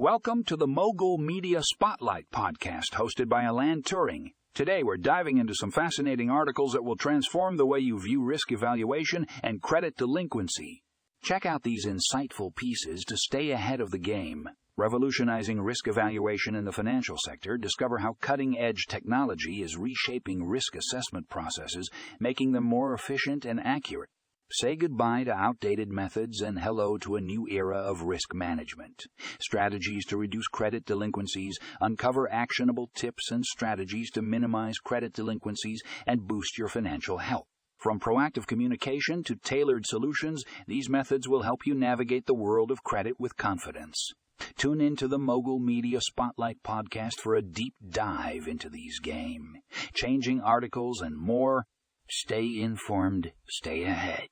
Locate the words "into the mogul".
44.80-45.58